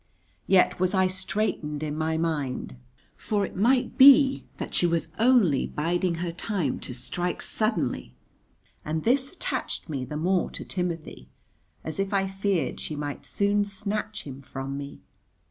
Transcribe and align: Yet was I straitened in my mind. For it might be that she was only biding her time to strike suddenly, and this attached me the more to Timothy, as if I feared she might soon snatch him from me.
Yet 0.47 0.79
was 0.79 0.95
I 0.95 1.05
straitened 1.05 1.83
in 1.83 1.95
my 1.95 2.17
mind. 2.17 2.75
For 3.15 3.45
it 3.45 3.55
might 3.55 3.99
be 3.99 4.45
that 4.57 4.73
she 4.73 4.87
was 4.87 5.09
only 5.19 5.67
biding 5.67 6.15
her 6.25 6.31
time 6.31 6.79
to 6.79 6.93
strike 6.95 7.43
suddenly, 7.43 8.15
and 8.83 9.03
this 9.03 9.31
attached 9.33 9.89
me 9.89 10.03
the 10.03 10.17
more 10.17 10.49
to 10.49 10.65
Timothy, 10.65 11.29
as 11.83 11.99
if 11.99 12.15
I 12.15 12.25
feared 12.25 12.79
she 12.79 12.95
might 12.95 13.27
soon 13.27 13.63
snatch 13.63 14.23
him 14.23 14.41
from 14.41 14.75
me. 14.75 15.01